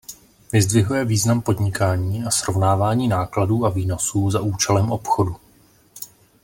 [0.53, 5.35] Vyzdvihuje význam podnikání a srovnávání nákladů a výnosů za účelem obchodu.